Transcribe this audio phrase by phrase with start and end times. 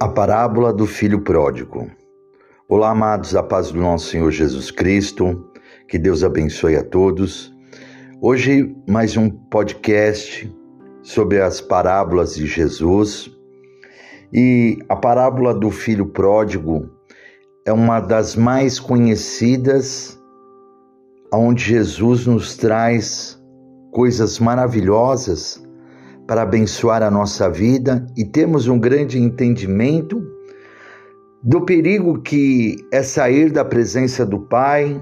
[0.00, 1.90] A parábola do filho pródigo.
[2.68, 5.50] Olá, amados, a paz do nosso Senhor Jesus Cristo,
[5.88, 7.52] que Deus abençoe a todos.
[8.22, 10.48] Hoje, mais um podcast
[11.02, 13.28] sobre as parábolas de Jesus.
[14.32, 16.88] E a parábola do filho pródigo
[17.66, 20.16] é uma das mais conhecidas,
[21.34, 23.36] onde Jesus nos traz
[23.90, 25.60] coisas maravilhosas
[26.28, 30.22] para abençoar a nossa vida e temos um grande entendimento
[31.42, 35.00] do perigo que é sair da presença do Pai,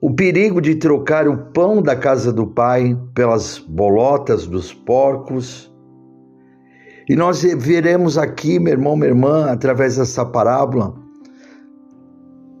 [0.00, 5.72] o perigo de trocar o pão da casa do Pai pelas bolotas dos porcos.
[7.08, 10.92] E nós veremos aqui, meu irmão, minha irmã, através dessa parábola,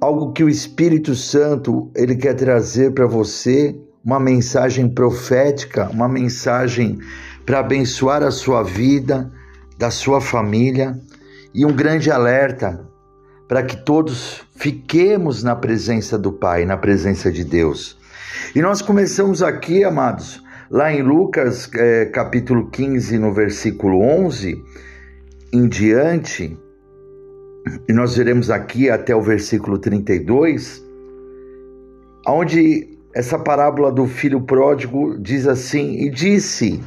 [0.00, 6.98] algo que o Espírito Santo ele quer trazer para você uma mensagem profética, uma mensagem
[7.44, 9.30] para abençoar a sua vida,
[9.78, 10.98] da sua família
[11.54, 12.84] e um grande alerta
[13.48, 17.96] para que todos fiquemos na presença do Pai, na presença de Deus.
[18.54, 24.62] E nós começamos aqui, amados, lá em Lucas é, capítulo 15, no versículo 11
[25.52, 26.58] em diante,
[27.88, 30.84] e nós veremos aqui até o versículo 32,
[32.26, 36.82] onde essa parábola do filho pródigo diz assim: E disse: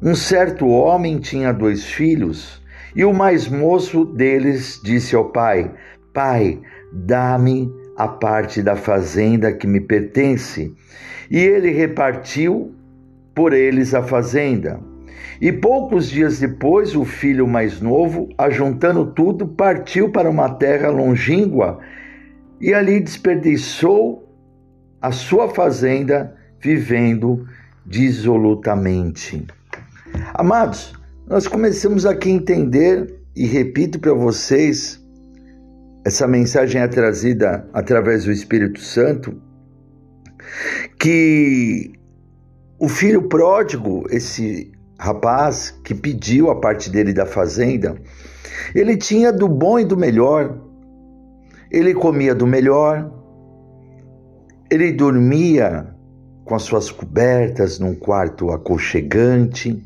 [0.00, 2.62] Um certo homem tinha dois filhos,
[2.94, 5.70] e o mais moço deles disse ao pai:
[6.14, 6.60] Pai,
[6.92, 10.74] dá-me a parte da fazenda que me pertence.
[11.30, 12.72] E ele repartiu
[13.34, 14.80] por eles a fazenda.
[15.40, 21.78] E poucos dias depois, o filho mais novo, ajuntando tudo, partiu para uma terra longínqua
[22.60, 24.25] e ali desperdiçou
[25.06, 27.46] a sua fazenda vivendo
[27.86, 29.46] dissolutamente.
[30.34, 30.94] Amados,
[31.28, 35.00] nós começamos aqui a entender e repito para vocês,
[36.04, 39.40] essa mensagem é trazida através do Espírito Santo,
[40.98, 41.92] que
[42.76, 47.94] o filho pródigo, esse rapaz que pediu a parte dele da fazenda,
[48.74, 50.58] ele tinha do bom e do melhor,
[51.70, 53.15] ele comia do melhor,
[54.70, 55.94] ele dormia
[56.44, 59.82] com as suas cobertas num quarto aconchegante.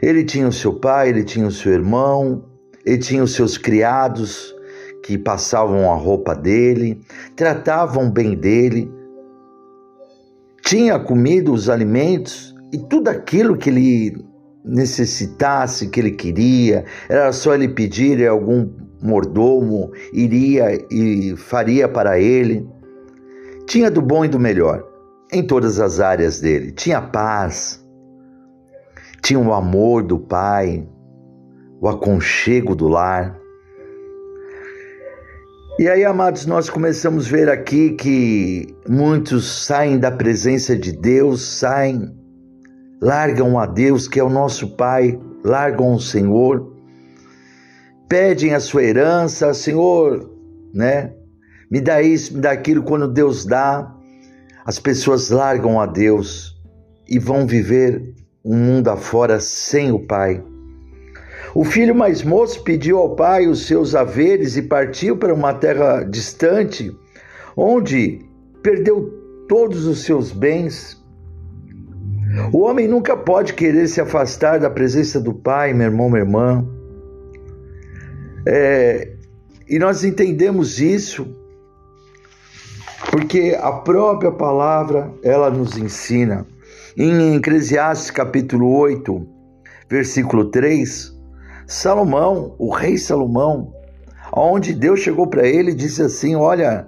[0.00, 2.44] Ele tinha o seu pai, ele tinha o seu irmão,
[2.84, 4.54] ele tinha os seus criados
[5.04, 7.00] que passavam a roupa dele,
[7.36, 8.90] tratavam bem dele.
[10.64, 14.24] Tinha comido os alimentos e tudo aquilo que ele
[14.64, 18.70] necessitasse, que ele queria, era só ele pedir e algum
[19.02, 22.66] mordomo iria e faria para ele.
[23.66, 24.84] Tinha do bom e do melhor
[25.32, 26.72] em todas as áreas dele.
[26.72, 27.82] Tinha paz,
[29.22, 30.86] tinha o amor do pai,
[31.80, 33.40] o aconchego do lar.
[35.78, 41.40] E aí, amados, nós começamos a ver aqui que muitos saem da presença de Deus,
[41.42, 42.14] saem,
[43.00, 46.72] largam a Deus, que é o nosso Pai, largam o Senhor,
[48.06, 50.30] pedem a sua herança, Senhor,
[50.74, 51.14] né?
[51.72, 52.82] Me dá isso, me dá aquilo.
[52.82, 53.90] Quando Deus dá,
[54.62, 56.54] as pessoas largam a Deus
[57.08, 60.44] e vão viver um mundo afora sem o Pai.
[61.54, 66.02] O filho mais moço pediu ao pai os seus haveres e partiu para uma terra
[66.02, 66.94] distante,
[67.56, 68.20] onde
[68.62, 69.10] perdeu
[69.48, 71.02] todos os seus bens.
[72.52, 76.68] O homem nunca pode querer se afastar da presença do pai, meu irmão, minha irmã.
[78.46, 79.12] É,
[79.66, 81.41] e nós entendemos isso
[83.10, 86.46] porque a própria palavra ela nos ensina.
[86.96, 89.26] Em Eclesiastes capítulo 8,
[89.88, 91.12] versículo 3,
[91.66, 93.72] Salomão, o rei Salomão,
[94.32, 96.86] onde Deus chegou para ele e disse assim: Olha,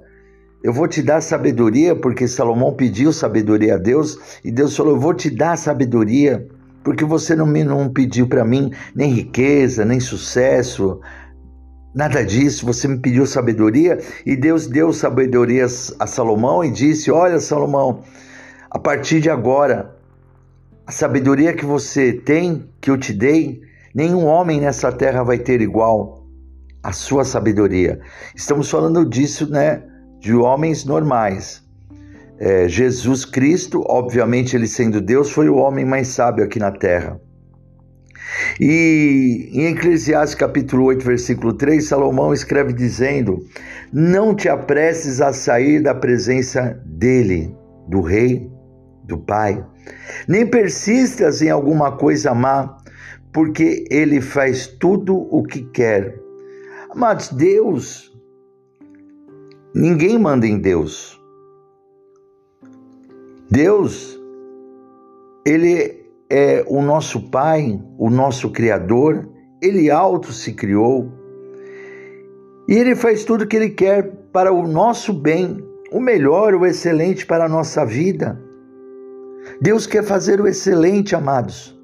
[0.62, 5.00] eu vou te dar sabedoria, porque Salomão pediu sabedoria a Deus, e Deus falou: Eu
[5.00, 6.46] vou te dar sabedoria,
[6.82, 11.00] porque você não, me, não pediu para mim nem riqueza, nem sucesso,
[11.94, 17.38] Nada disso, você me pediu sabedoria e Deus deu sabedoria a Salomão e disse: Olha,
[17.38, 18.02] Salomão,
[18.68, 19.94] a partir de agora,
[20.84, 23.60] a sabedoria que você tem, que eu te dei,
[23.94, 26.26] nenhum homem nessa terra vai ter igual
[26.82, 28.00] a sua sabedoria.
[28.34, 29.84] Estamos falando disso, né,
[30.18, 31.62] de homens normais.
[32.40, 37.20] É, Jesus Cristo, obviamente, ele sendo Deus, foi o homem mais sábio aqui na terra.
[38.60, 43.44] E em Eclesiastes capítulo 8, versículo 3, Salomão escreve dizendo:
[43.92, 47.54] Não te apresses a sair da presença dele,
[47.88, 48.50] do rei,
[49.04, 49.64] do pai,
[50.28, 52.76] nem persistas em alguma coisa má,
[53.32, 56.18] porque ele faz tudo o que quer.
[56.94, 58.12] Mas Deus,
[59.74, 61.20] ninguém manda em Deus.
[63.50, 64.18] Deus,
[65.44, 69.28] ele é o nosso Pai, o nosso Criador,
[69.62, 71.12] ele auto se criou
[72.68, 75.62] e ele faz tudo o que ele quer para o nosso bem,
[75.92, 78.40] o melhor, o excelente para a nossa vida.
[79.60, 81.78] Deus quer fazer o excelente, amados.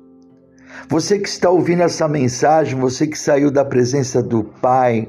[0.89, 5.09] Você que está ouvindo essa mensagem, você que saiu da presença do Pai,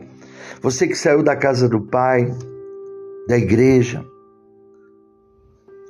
[0.61, 2.31] você que saiu da casa do Pai,
[3.27, 4.05] da igreja.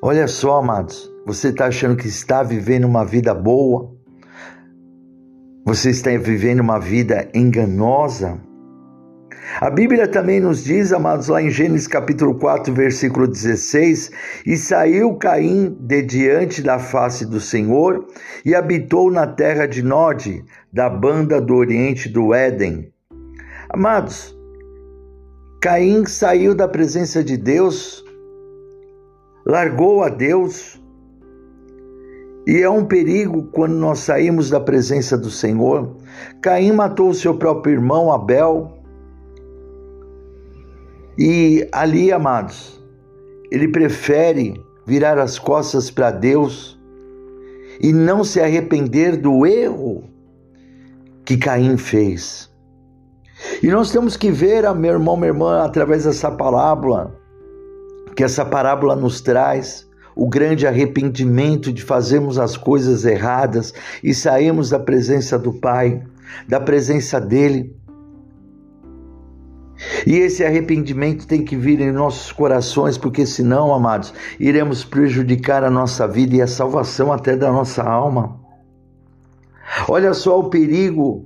[0.02, 3.96] Olha só, amados, você está achando que está vivendo uma vida boa?
[5.64, 8.40] Você está vivendo uma vida enganosa?
[9.60, 14.10] A Bíblia também nos diz, amados, lá em Gênesis capítulo 4, versículo 16:
[14.46, 18.08] E saiu Caim de diante da face do Senhor
[18.44, 20.44] e habitou na terra de Nod,
[20.74, 22.92] da banda do oriente do Éden.
[23.70, 24.36] Amados,
[25.62, 28.04] Caim saiu da presença de Deus,
[29.46, 30.81] largou a Deus,
[32.48, 35.96] e é um perigo quando nós saímos da presença do Senhor.
[36.42, 38.82] Caim matou o seu próprio irmão Abel,
[41.18, 42.82] e ali, amados,
[43.52, 46.80] ele prefere virar as costas para Deus
[47.80, 50.04] e não se arrepender do erro
[51.26, 52.50] que Caim fez.
[53.62, 57.16] E nós temos que ver, meu irmão, minha irmã, através dessa parábola,
[58.16, 59.88] que essa parábola nos traz
[60.22, 63.74] o grande arrependimento de fazermos as coisas erradas
[64.04, 66.04] e sairmos da presença do Pai,
[66.48, 67.76] da presença dele
[70.06, 75.72] e esse arrependimento tem que vir em nossos corações, porque senão, amados, iremos prejudicar a
[75.72, 78.40] nossa vida e a salvação até da nossa alma.
[79.88, 81.26] Olha só o perigo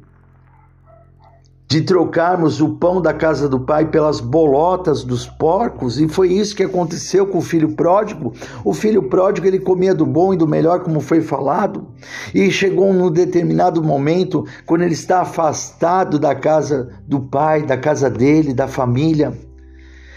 [1.68, 6.56] de trocarmos o pão da casa do pai pelas bolotas dos porcos, e foi isso
[6.56, 8.34] que aconteceu com o filho pródigo.
[8.64, 11.88] O filho pródigo ele comia do bom e do melhor, como foi falado,
[12.34, 18.10] e chegou num determinado momento, quando ele está afastado da casa do pai, da casa
[18.10, 19.34] dele, da família,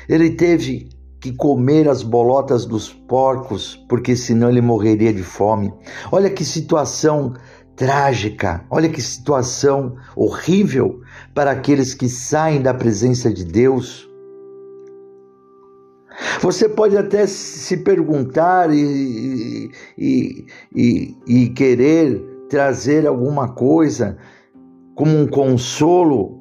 [0.08, 0.90] ele teve
[1.20, 5.72] que comer as bolotas dos porcos, porque senão ele morreria de fome.
[6.12, 7.34] Olha que situação
[7.78, 11.00] trágica, olha que situação horrível
[11.32, 14.10] para aqueles que saem da presença de Deus.
[16.40, 22.20] Você pode até se perguntar e, e, e, e querer
[22.50, 24.18] trazer alguma coisa
[24.96, 26.36] como um consolo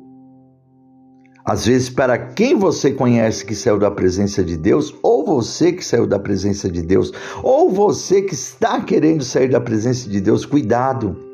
[1.46, 5.86] às vezes, para quem você conhece que saiu da presença de Deus, ou você que
[5.86, 10.46] saiu da presença de Deus, ou você que está querendo sair da presença de Deus,
[10.46, 11.27] cuidado.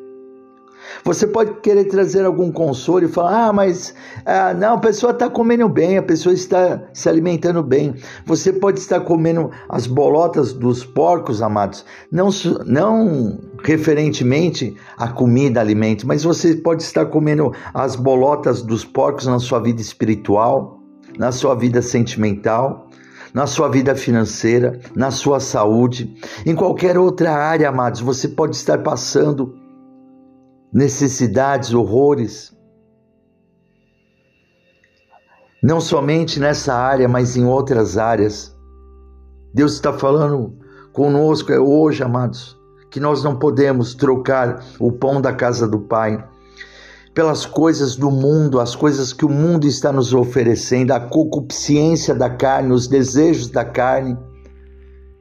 [1.04, 3.94] Você pode querer trazer algum consolo e falar: ah, mas
[4.26, 7.94] ah, não, a pessoa está comendo bem, a pessoa está se alimentando bem.
[8.26, 12.30] Você pode estar comendo as bolotas dos porcos, amados, não,
[12.66, 19.40] não referentemente a comida, alimento, mas você pode estar comendo as bolotas dos porcos na
[19.40, 20.80] sua vida espiritual,
[21.18, 22.90] na sua vida sentimental
[23.34, 26.16] na sua vida financeira, na sua saúde,
[26.46, 29.56] em qualquer outra área, amados, você pode estar passando
[30.74, 32.52] necessidades, horrores.
[35.62, 38.54] Não somente nessa área, mas em outras áreas.
[39.54, 40.58] Deus está falando
[40.92, 42.58] conosco é hoje, amados,
[42.90, 46.28] que nós não podemos trocar o pão da casa do Pai
[47.14, 52.30] pelas coisas do mundo, as coisas que o mundo está nos oferecendo, a concupiscência da
[52.30, 54.18] carne, os desejos da carne,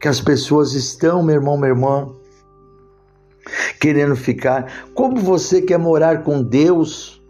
[0.00, 2.08] que as pessoas estão, meu irmão, minha irmã,
[3.80, 4.90] querendo ficar.
[4.94, 7.22] Como você quer morar com Deus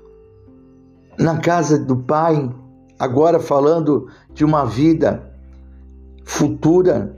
[1.18, 2.50] na casa do Pai,
[2.98, 5.30] agora falando de uma vida
[6.24, 7.16] futura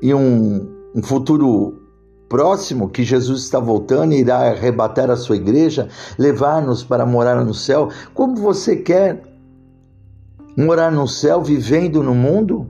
[0.00, 1.80] e um, um futuro
[2.28, 7.54] próximo que Jesus está voltando e irá arrebatar a sua igreja, levar-nos para morar no
[7.54, 7.88] céu.
[8.12, 9.22] Como você quer
[10.56, 12.66] morar no céu vivendo no mundo?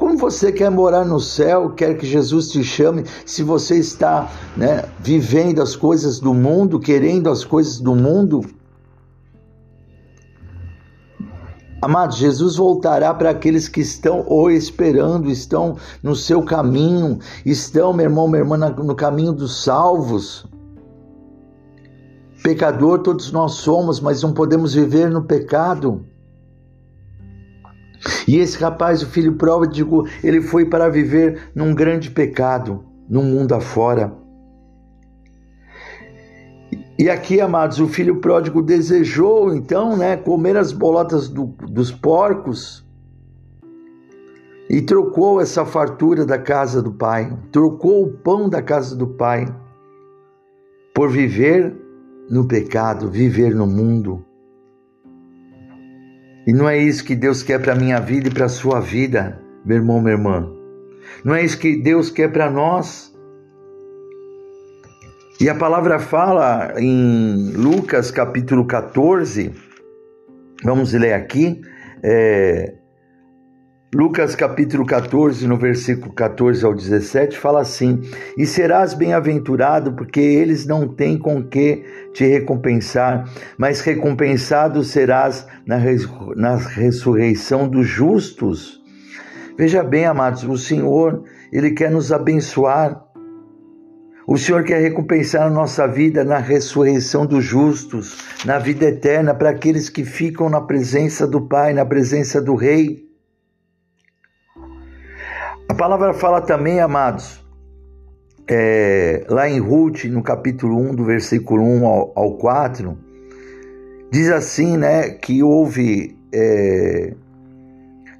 [0.00, 4.86] Como você quer morar no céu, quer que Jesus te chame, se você está né,
[4.98, 8.40] vivendo as coisas do mundo, querendo as coisas do mundo?
[11.82, 18.06] Amados, Jesus voltará para aqueles que estão ou esperando, estão no seu caminho, estão, meu
[18.06, 20.46] irmão, minha irmã, no caminho dos salvos.
[22.42, 26.06] Pecador todos nós somos, mas não podemos viver no pecado.
[28.26, 33.54] E esse rapaz, o filho pródigo, ele foi para viver num grande pecado, no mundo
[33.54, 34.12] afora.
[36.98, 42.86] E aqui, amados, o filho pródigo desejou então, né, comer as bolotas do, dos porcos
[44.68, 49.46] e trocou essa fartura da casa do pai, trocou o pão da casa do pai
[50.94, 51.74] por viver
[52.30, 54.24] no pecado, viver no mundo.
[56.46, 58.80] E não é isso que Deus quer para a minha vida e para a sua
[58.80, 60.50] vida, meu irmão, minha irmã.
[61.24, 63.12] Não é isso que Deus quer para nós.
[65.40, 69.52] E a palavra fala em Lucas capítulo 14,
[70.62, 71.60] vamos ler aqui,
[72.02, 72.74] é,
[73.92, 78.00] Lucas capítulo 14, no versículo 14 ao 17, fala assim:
[78.38, 81.82] E serás bem-aventurado, porque eles não têm com que
[82.12, 83.28] te recompensar,
[83.58, 85.76] mas recompensado serás na,
[86.36, 88.80] na ressurreição dos justos.
[89.58, 93.04] Veja bem, amados, o Senhor, Ele quer nos abençoar.
[94.24, 99.50] O Senhor quer recompensar a nossa vida na ressurreição dos justos, na vida eterna, para
[99.50, 103.09] aqueles que ficam na presença do Pai, na presença do Rei.
[105.70, 107.40] A palavra fala também, amados,
[108.48, 112.98] é, lá em Ruth, no capítulo 1, do versículo 1 ao, ao 4,
[114.10, 117.14] diz assim, né, que houve é,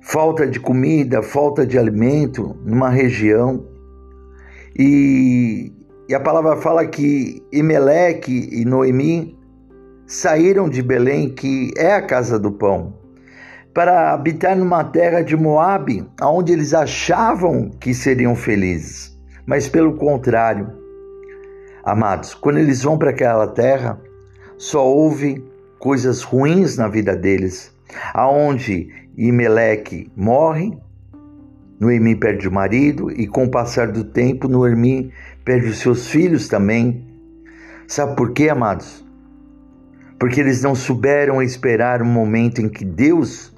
[0.01, 3.67] falta de comida, falta de alimento numa região,
[4.79, 5.73] e,
[6.09, 9.37] e a palavra fala que Imeleque e Noemi
[10.07, 13.00] saíram de Belém, que é a casa do pão,
[13.73, 19.17] para habitar numa terra de Moabe, onde eles achavam que seriam felizes.
[19.47, 20.73] Mas pelo contrário,
[21.85, 24.01] amados, quando eles vão para aquela terra,
[24.59, 25.45] só houve
[25.79, 27.75] coisas ruins na vida deles,
[28.13, 30.77] aonde Imeleque morre,
[31.81, 35.11] Noemi perde o marido e com o passar do tempo Noemi
[35.45, 37.07] perde os seus filhos também.
[37.89, 39.03] Sabe por quê, amados?
[40.19, 43.50] Porque eles não souberam esperar o momento em que Deus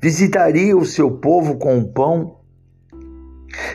[0.00, 2.36] visitaria o seu povo com o pão.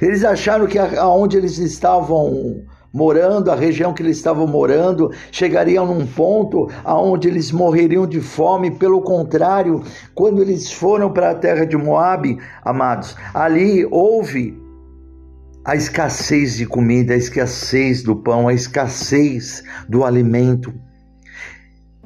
[0.01, 2.63] Eles acharam que aonde eles estavam
[2.95, 8.71] morando, a região que eles estavam morando, chegariam num ponto aonde eles morreriam de fome.
[8.71, 14.57] Pelo contrário, quando eles foram para a terra de Moabe, amados, ali houve
[15.65, 20.73] a escassez de comida, a escassez do pão, a escassez do alimento.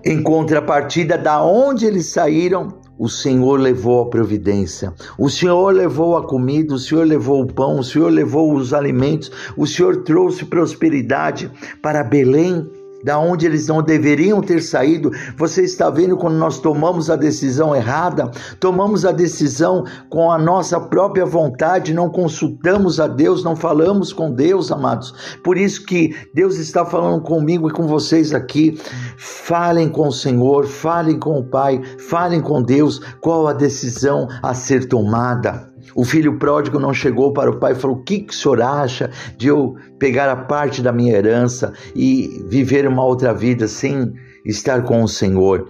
[0.03, 6.27] Em contrapartida, da onde eles saíram, o Senhor levou a providência, o Senhor levou a
[6.27, 11.49] comida, o Senhor levou o pão, o Senhor levou os alimentos, o Senhor trouxe prosperidade
[11.81, 12.69] para Belém
[13.03, 15.11] da onde eles não deveriam ter saído.
[15.37, 20.79] Você está vendo quando nós tomamos a decisão errada, tomamos a decisão com a nossa
[20.79, 25.13] própria vontade, não consultamos a Deus, não falamos com Deus, amados.
[25.43, 28.79] Por isso que Deus está falando comigo e com vocês aqui.
[29.17, 34.53] Falem com o Senhor, falem com o Pai, falem com Deus qual a decisão a
[34.53, 35.68] ser tomada.
[35.95, 38.61] O filho pródigo não chegou para o pai e falou: O que, que o senhor
[38.61, 44.13] acha de eu pegar a parte da minha herança e viver uma outra vida sem
[44.45, 45.67] estar com o Senhor?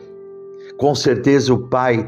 [0.78, 2.08] Com certeza o pai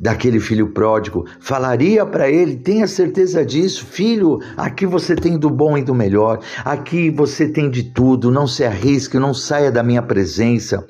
[0.00, 5.76] daquele filho pródigo falaria para ele: tenha certeza disso, filho, aqui você tem do bom
[5.76, 10.02] e do melhor, aqui você tem de tudo, não se arrisque, não saia da minha
[10.02, 10.86] presença.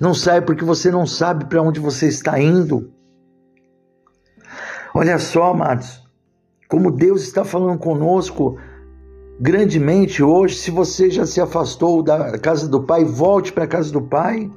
[0.00, 2.90] Não saia porque você não sabe para onde você está indo.
[4.94, 6.02] Olha só, amados,
[6.68, 8.58] como Deus está falando conosco
[9.40, 10.56] grandemente hoje.
[10.56, 14.50] Se você já se afastou da casa do Pai, volte para a casa do Pai.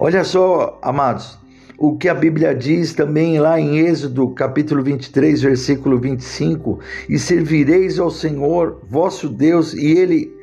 [0.00, 1.38] Olha só, amados,
[1.78, 8.00] o que a Bíblia diz também lá em Êxodo, capítulo 23, versículo 25: E servireis
[8.00, 10.33] ao Senhor, vosso Deus, e Ele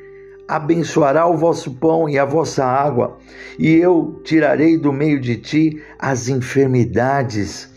[0.48, 3.18] abençoará o vosso pão e a vossa água,
[3.58, 7.70] e eu tirarei do meio de ti as enfermidades.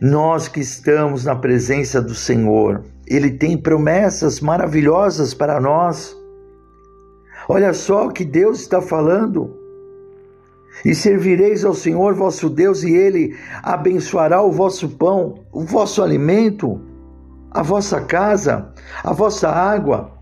[0.00, 6.16] Nós que estamos na presença do Senhor, Ele tem promessas maravilhosas para nós.
[7.48, 9.56] Olha só o que Deus está falando.
[10.84, 16.80] E servireis ao Senhor vosso Deus, e Ele abençoará o vosso pão, o vosso alimento,
[17.50, 20.17] a vossa casa, a vossa água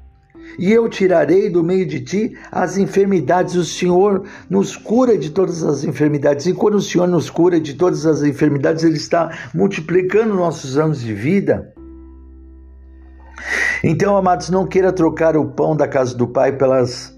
[0.58, 3.54] e eu tirarei do meio de ti as enfermidades.
[3.54, 6.46] O Senhor nos cura de todas as enfermidades.
[6.46, 11.00] E quando o Senhor nos cura de todas as enfermidades, Ele está multiplicando nossos anos
[11.00, 11.72] de vida.
[13.84, 17.14] Então, amados, não queira trocar o pão da casa do Pai pelas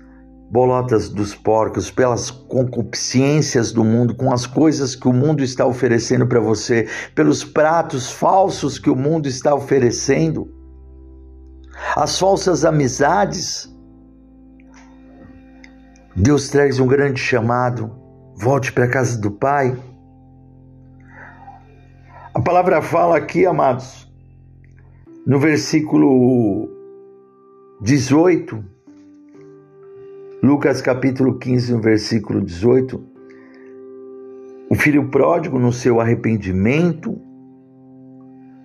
[0.50, 6.26] bolotas dos porcos, pelas concupiscências do mundo, com as coisas que o mundo está oferecendo
[6.26, 10.57] para você, pelos pratos falsos que o mundo está oferecendo.
[11.96, 13.74] As falsas amizades.
[16.14, 17.90] Deus traz um grande chamado.
[18.36, 19.76] Volte para a casa do Pai.
[22.34, 24.08] A palavra fala aqui, amados,
[25.26, 26.68] no versículo
[27.80, 28.64] 18,
[30.40, 33.04] Lucas capítulo 15, no versículo 18,
[34.70, 37.20] o filho pródigo, no seu arrependimento,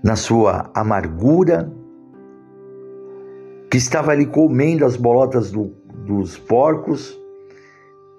[0.03, 1.73] na sua amargura,
[3.73, 5.73] que estava ali comendo as bolotas do,
[6.05, 7.17] dos porcos,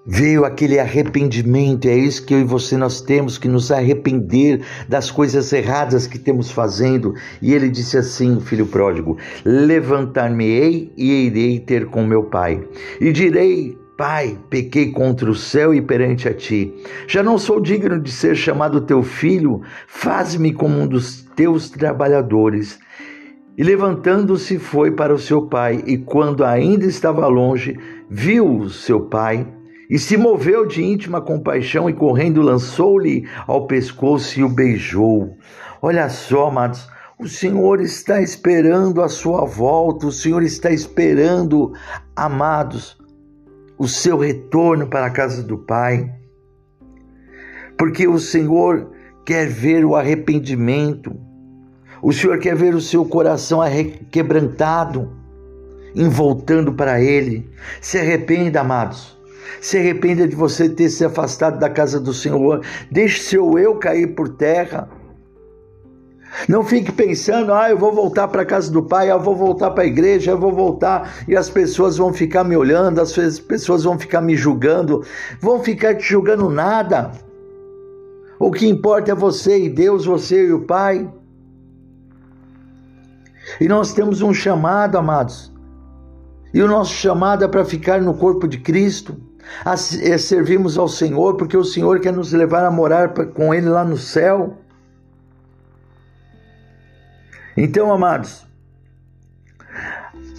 [0.07, 5.09] Veio aquele arrependimento, é isso que eu e você nós temos que nos arrepender das
[5.09, 7.15] coisas erradas que temos fazendo.
[7.41, 12.63] E ele disse assim, filho pródigo: Levantar-me-ei e irei ter com meu pai.
[13.01, 16.71] E direi: Pai, pequei contra o céu e perante a ti.
[17.07, 22.77] Já não sou digno de ser chamado teu filho, faz-me como um dos teus trabalhadores.
[23.57, 27.77] E levantando-se foi para o seu pai, e quando ainda estava longe,
[28.09, 29.47] viu seu pai
[29.89, 35.37] e se moveu de íntima compaixão e correndo lançou-lhe ao pescoço e o beijou.
[35.81, 41.71] Olha só, amados, o Senhor está esperando a sua volta, o Senhor está esperando,
[42.15, 42.97] amados,
[43.77, 46.11] o seu retorno para a casa do Pai.
[47.77, 48.91] Porque o Senhor
[49.25, 51.15] quer ver o arrependimento,
[52.05, 53.61] o Senhor quer ver o seu coração
[54.11, 55.09] quebrantado,
[56.11, 57.49] voltando para Ele.
[57.81, 59.17] Se arrependa, amados.
[59.59, 62.63] Se arrependa de você ter se afastado da casa do Senhor.
[62.91, 64.87] Deixe seu eu cair por terra.
[66.47, 69.71] Não fique pensando, ah, eu vou voltar para a casa do Pai, eu vou voltar
[69.71, 73.83] para a igreja, eu vou voltar e as pessoas vão ficar me olhando, as pessoas
[73.83, 75.03] vão ficar me julgando,
[75.41, 77.09] vão ficar te julgando nada.
[78.37, 81.09] O que importa é você e Deus, você e o Pai.
[83.59, 85.53] E nós temos um chamado, amados.
[86.53, 89.21] E o nosso chamado é para ficar no corpo de Cristo
[89.63, 93.69] a é, servirmos ao Senhor, porque o Senhor quer nos levar a morar com Ele
[93.69, 94.57] lá no céu.
[97.55, 98.45] Então, amados,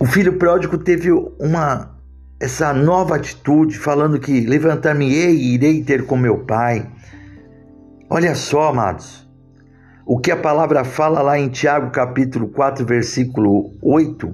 [0.00, 1.94] o filho pródigo teve uma
[2.38, 6.86] essa nova atitude, falando que levantar-me-ei e irei ter com meu pai.
[8.10, 9.25] Olha só, amados,
[10.06, 14.32] o que a palavra fala lá em Tiago capítulo 4, versículo 8.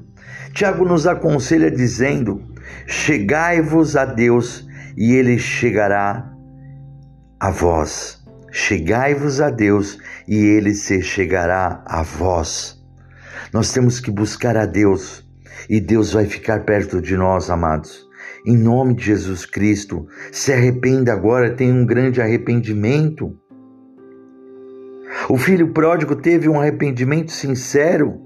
[0.52, 2.42] Tiago nos aconselha dizendo:
[2.86, 4.66] Chegai-vos a Deus
[4.98, 6.30] e ele chegará
[7.40, 8.22] a vós.
[8.50, 12.78] Chegai-vos a Deus e ele se chegará a vós.
[13.50, 15.26] Nós temos que buscar a Deus
[15.70, 18.06] e Deus vai ficar perto de nós, amados.
[18.46, 23.34] Em nome de Jesus Cristo, se arrependa agora, tenha um grande arrependimento.
[25.28, 28.20] O filho pródigo teve um arrependimento sincero,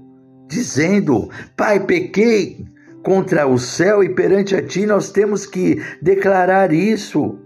[0.47, 2.65] dizendo: Pai, pequei,
[3.03, 7.39] contra o céu e perante a ti nós temos que declarar isso.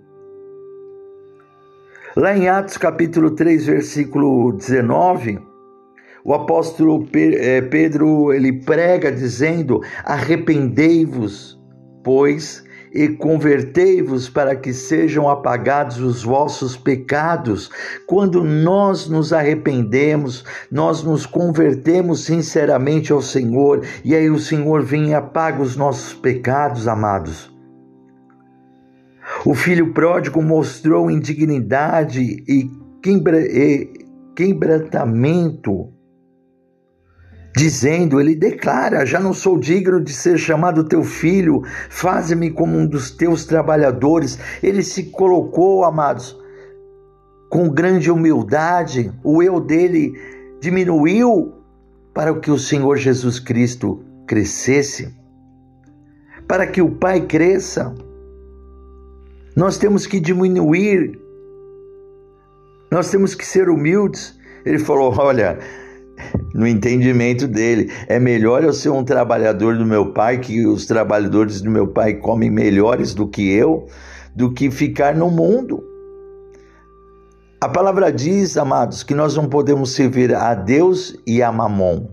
[2.16, 5.40] Lá em Atos capítulo 3, versículo 19,
[6.24, 11.60] o apóstolo eh, Pedro ele prega dizendo: Arrependei-vos,
[12.04, 17.70] pois, e convertei-vos para que sejam apagados os vossos pecados.
[18.06, 25.10] Quando nós nos arrependemos, nós nos convertemos sinceramente ao Senhor, e aí o Senhor vem
[25.10, 27.50] e apaga os nossos pecados, amados.
[29.46, 32.70] O filho pródigo mostrou indignidade e
[34.36, 35.90] quebrantamento
[37.56, 42.86] dizendo, ele declara: Já não sou digno de ser chamado teu filho, faze-me como um
[42.86, 44.40] dos teus trabalhadores.
[44.62, 46.38] Ele se colocou, amados,
[47.50, 50.14] com grande humildade, o eu dele
[50.62, 51.54] diminuiu
[52.14, 55.14] para que o Senhor Jesus Cristo crescesse,
[56.48, 57.94] para que o Pai cresça.
[59.56, 61.20] Nós temos que diminuir,
[62.90, 64.40] nós temos que ser humildes.
[64.66, 65.60] Ele falou: Olha,
[66.54, 67.92] no entendimento dele.
[68.08, 72.16] É melhor eu ser um trabalhador do meu pai, que os trabalhadores do meu pai
[72.16, 73.88] comem melhores do que eu,
[74.36, 75.84] do que ficar no mundo.
[77.60, 82.08] A palavra diz, amados, que nós não podemos servir a Deus e a Mamon.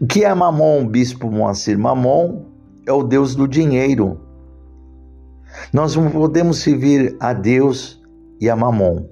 [0.00, 1.78] O que é Mamon, bispo Moacir?
[1.78, 2.46] Mamon
[2.86, 4.20] é o Deus do dinheiro.
[5.72, 8.00] Nós não podemos servir a Deus
[8.40, 9.06] e a Mamon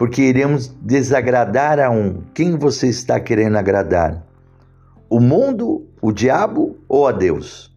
[0.00, 2.22] porque iremos desagradar a um.
[2.32, 4.24] Quem você está querendo agradar?
[5.10, 7.70] O mundo, o diabo ou a Deus?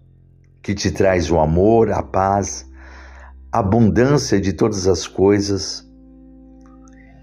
[0.62, 2.66] Que te traz o amor, a paz,
[3.52, 5.86] a abundância de todas as coisas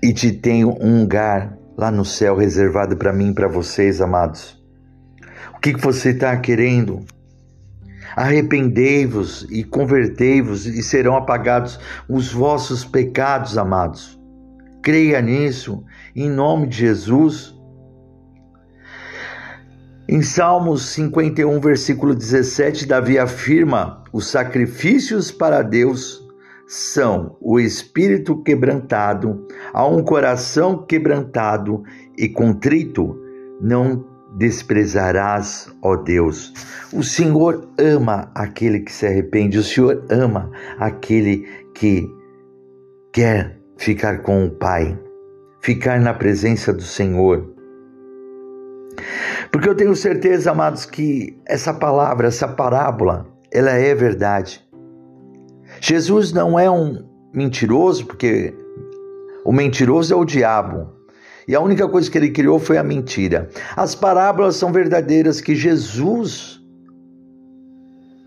[0.03, 4.63] e te tem um lugar lá no céu reservado para mim e para vocês, amados.
[5.57, 7.07] O que você está querendo?
[8.15, 14.20] Arrependei-vos e convertei-vos, e serão apagados os vossos pecados, amados.
[14.83, 15.85] Creia nisso,
[16.17, 17.55] em nome de Jesus.
[20.09, 26.27] Em Salmos 51, versículo 17, Davi afirma: os sacrifícios para Deus
[26.67, 31.83] são o espírito quebrantado, a um coração quebrantado
[32.17, 33.17] e contrito,
[33.61, 34.05] não
[34.37, 36.53] desprezarás, ó Deus.
[36.93, 42.09] O Senhor ama aquele que se arrepende, o Senhor ama aquele que
[43.13, 44.97] quer ficar com o Pai,
[45.63, 47.51] ficar na presença do Senhor.
[49.51, 54.63] Porque eu tenho certeza, amados, que essa palavra, essa parábola, ela é verdade.
[55.81, 58.53] Jesus não é um mentiroso, porque
[59.47, 60.93] o mentiroso é o diabo.
[61.49, 63.49] E a única coisa que ele criou foi a mentira.
[63.75, 66.61] As parábolas são verdadeiras que Jesus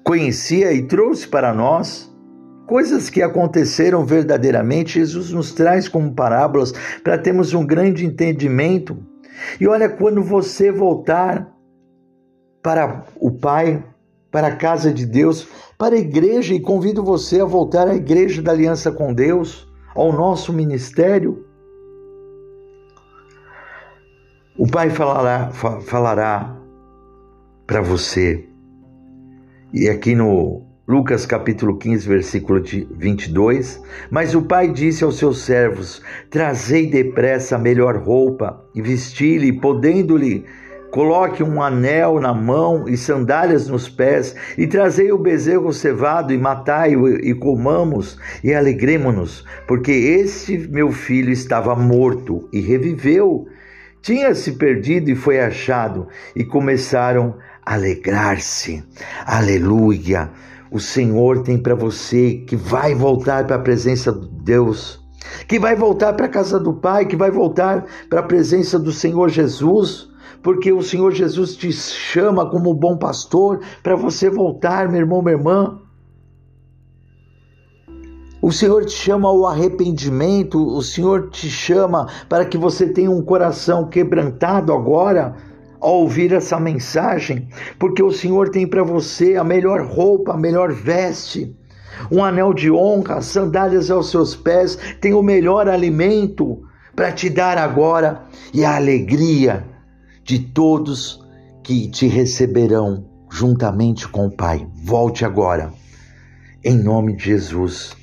[0.03, 2.11] conhecia e trouxe para nós.
[2.67, 6.71] Coisas que aconteceram verdadeiramente, Jesus nos traz como parábolas
[7.03, 8.97] para termos um grande entendimento.
[9.59, 11.51] E olha, quando você voltar
[12.61, 13.83] para o Pai,
[14.31, 15.47] para a casa de Deus,
[15.77, 20.13] para a igreja, e convido você a voltar à igreja da aliança com Deus, ao
[20.13, 21.45] nosso ministério,
[24.57, 26.57] o Pai falará, falará
[27.67, 28.47] para você.
[29.73, 36.01] E aqui no Lucas capítulo 15, versículo 22, mas o pai disse aos seus servos:
[36.29, 40.45] Trazei depressa a melhor roupa e vesti-lhe, podendo-lhe
[40.93, 46.37] Coloque um anel na mão e sandálias nos pés, e trazei o bezerro cevado, e
[46.37, 53.47] matai-o, e comamos, e alegremo-nos, porque este meu filho estava morto e reviveu,
[54.03, 58.83] tinha se perdido e foi achado, e começaram a alegrar-se.
[59.25, 60.29] Aleluia!
[60.73, 64.99] O Senhor tem para você que vai voltar para a presença de Deus,
[65.47, 68.91] que vai voltar para a casa do Pai, que vai voltar para a presença do
[68.91, 70.09] Senhor Jesus,
[70.41, 75.37] porque o Senhor Jesus te chama como bom pastor para você voltar, meu irmão, minha
[75.37, 75.79] irmã.
[78.41, 83.21] O Senhor te chama ao arrependimento, o Senhor te chama para que você tenha um
[83.21, 85.35] coração quebrantado agora
[85.83, 90.71] ao ouvir essa mensagem, porque o Senhor tem para você a melhor roupa, a melhor
[90.71, 91.53] veste,
[92.09, 96.63] um anel de honra, sandálias aos seus pés, tem o melhor alimento
[96.95, 99.65] para te dar agora e a alegria
[100.23, 101.21] de todos
[101.61, 104.65] que te receberão juntamente com o Pai.
[104.73, 105.73] Volte agora,
[106.63, 107.95] em nome de Jesus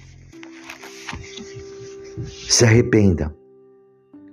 [2.48, 3.39] se arrependa.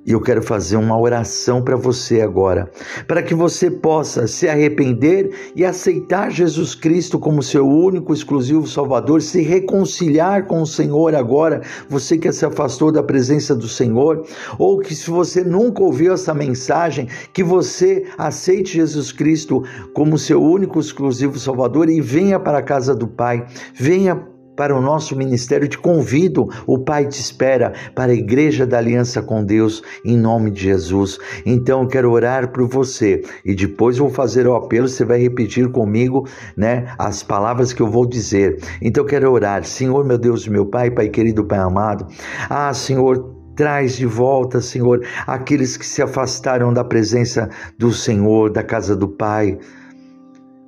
[0.08, 2.72] E eu quero fazer uma oração para você agora,
[3.06, 9.22] para que você possa se arrepender e aceitar Jesus Cristo como seu único, exclusivo Salvador,
[9.22, 14.26] se reconciliar com o Senhor agora, você que se afastou da presença do Senhor,
[14.58, 19.62] ou que se você nunca ouviu essa mensagem, que você aceite Jesus Cristo
[19.94, 24.82] como seu único, exclusivo Salvador e venha para a casa do Pai, venha para o
[24.82, 29.84] nosso ministério, te convido, o Pai te espera para a Igreja da Aliança com Deus,
[30.04, 31.20] em nome de Jesus.
[31.46, 35.70] Então eu quero orar por você e depois vou fazer o apelo, você vai repetir
[35.72, 38.60] comigo, né, as palavras que eu vou dizer.
[38.82, 42.08] Então eu quero orar, Senhor, meu Deus, meu Pai, Pai querido, Pai amado.
[42.50, 48.62] Ah, Senhor, Traz de volta, Senhor, aqueles que se afastaram da presença do Senhor, da
[48.62, 49.58] casa do Pai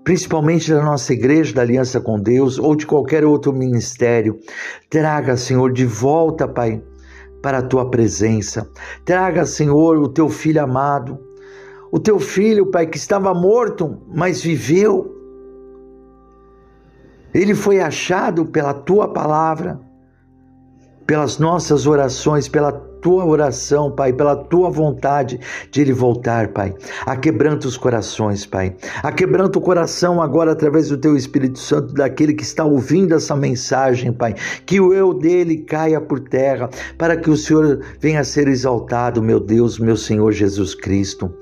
[0.04, 4.40] principalmente da nossa igreja da Aliança com Deus ou de qualquer outro ministério.
[4.90, 6.82] Traga, Senhor, de volta, Pai,
[7.42, 8.70] para a tua presença.
[9.06, 11.20] Traga, Senhor, o teu filho amado,
[11.92, 15.16] o teu filho, Pai, que estava morto, mas viveu.
[17.34, 19.80] Ele foi achado pela tua palavra,
[21.06, 25.40] pelas nossas orações, pela tua oração, Pai, pela tua vontade
[25.72, 26.74] de ele voltar, Pai.
[27.06, 28.76] Aquebranta os corações, Pai.
[29.04, 34.12] Aquebranta o coração agora através do teu Espírito Santo daquele que está ouvindo essa mensagem,
[34.12, 34.36] Pai.
[34.66, 39.22] Que o eu dele caia por terra, para que o Senhor venha a ser exaltado,
[39.22, 41.34] meu Deus, meu Senhor Jesus Cristo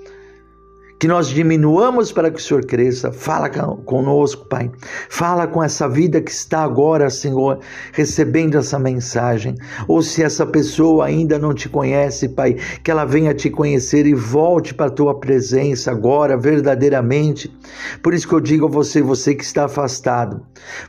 [0.99, 3.11] que nós diminuamos para que o Senhor cresça.
[3.11, 4.71] Fala conosco, Pai.
[5.09, 7.59] Fala com essa vida que está agora, Senhor,
[7.93, 9.55] recebendo essa mensagem.
[9.87, 14.13] Ou se essa pessoa ainda não te conhece, Pai, que ela venha te conhecer e
[14.13, 17.55] volte para a tua presença agora, verdadeiramente.
[18.01, 20.41] Por isso que eu digo a você, você que está afastado,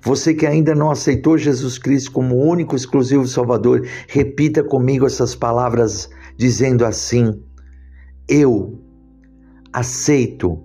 [0.03, 6.09] você que ainda não aceitou Jesus Cristo como único, exclusivo Salvador, repita comigo essas palavras
[6.37, 7.43] dizendo assim:
[8.27, 8.88] Eu
[9.73, 10.63] aceito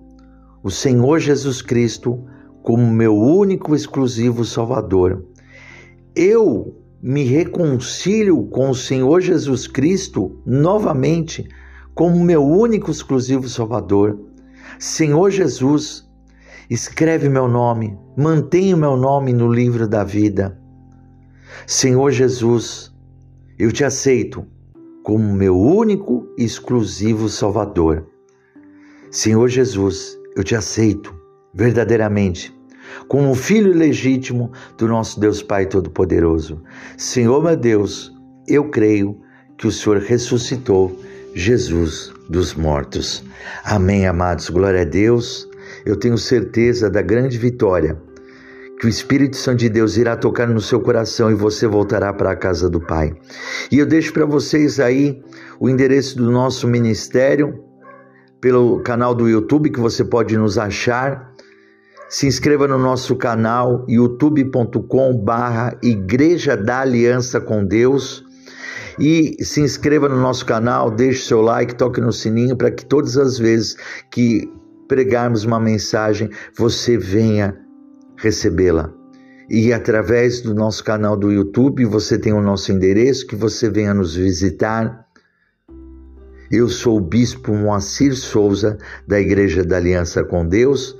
[0.62, 2.24] o Senhor Jesus Cristo
[2.62, 5.24] como meu único exclusivo Salvador.
[6.16, 11.46] Eu me reconcilio com o Senhor Jesus Cristo novamente
[11.94, 14.18] como meu único exclusivo Salvador.
[14.78, 16.08] Senhor Jesus,
[16.70, 20.58] escreve meu nome, mantenha o meu nome no livro da vida.
[21.66, 22.90] Senhor Jesus,
[23.58, 24.46] eu te aceito
[25.02, 28.13] como meu único e exclusivo Salvador.
[29.14, 31.14] Senhor Jesus, eu te aceito
[31.54, 32.52] verdadeiramente
[33.06, 36.60] como filho legítimo do nosso Deus Pai Todo-Poderoso.
[36.98, 38.12] Senhor meu Deus,
[38.48, 39.16] eu creio
[39.56, 41.00] que o Senhor ressuscitou
[41.32, 43.22] Jesus dos mortos.
[43.64, 44.50] Amém, amados.
[44.50, 45.48] Glória a Deus.
[45.86, 47.96] Eu tenho certeza da grande vitória
[48.80, 52.32] que o Espírito Santo de Deus irá tocar no seu coração e você voltará para
[52.32, 53.14] a casa do Pai.
[53.70, 55.22] E eu deixo para vocês aí
[55.60, 57.62] o endereço do nosso ministério
[58.44, 61.32] pelo canal do YouTube que você pode nos achar.
[62.10, 68.22] Se inscreva no nosso canal youtube.com/barra Igreja da Aliança com Deus
[68.98, 73.16] e se inscreva no nosso canal, deixe seu like, toque no sininho para que todas
[73.16, 73.78] as vezes
[74.10, 74.46] que
[74.88, 77.56] pregarmos uma mensagem você venha
[78.18, 78.92] recebê-la.
[79.48, 83.94] E através do nosso canal do YouTube, você tem o nosso endereço, que você venha
[83.94, 85.03] nos visitar.
[86.50, 90.96] Eu sou o Bispo Moacir Souza, da Igreja da Aliança com Deus.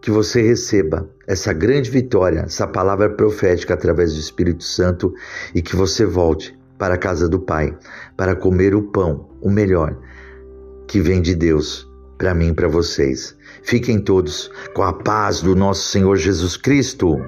[0.00, 5.12] Que você receba essa grande vitória, essa palavra profética através do Espírito Santo
[5.54, 7.76] e que você volte para a casa do Pai,
[8.16, 9.94] para comer o pão, o melhor,
[10.88, 13.36] que vem de Deus para mim e para vocês.
[13.62, 17.18] Fiquem todos com a paz do nosso Senhor Jesus Cristo.